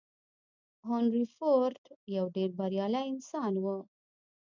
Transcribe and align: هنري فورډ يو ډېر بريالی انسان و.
هنري 0.87 1.25
فورډ 1.35 1.81
يو 2.15 2.25
ډېر 2.35 2.49
بريالی 2.59 3.03
انسان 3.13 3.53
و. 3.63 3.65